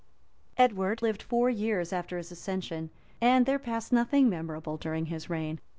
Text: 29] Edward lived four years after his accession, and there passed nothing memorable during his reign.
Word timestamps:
29] 0.55 0.65
Edward 0.71 1.01
lived 1.03 1.21
four 1.21 1.47
years 1.47 1.93
after 1.93 2.17
his 2.17 2.31
accession, 2.31 2.89
and 3.21 3.45
there 3.45 3.59
passed 3.59 3.93
nothing 3.93 4.27
memorable 4.27 4.75
during 4.75 5.05
his 5.05 5.29
reign. 5.29 5.59